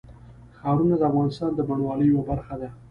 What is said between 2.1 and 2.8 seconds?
برخه ده.